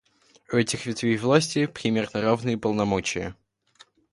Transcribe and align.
У 0.51 0.55
этих 0.55 0.87
ветвей 0.87 1.15
власти 1.15 1.67
примерно 1.67 2.21
равные 2.21 2.57
полномочия. 2.57 3.35